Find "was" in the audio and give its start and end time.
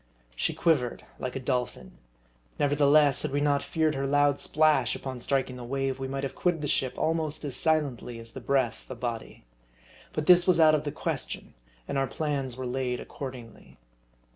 10.47-10.59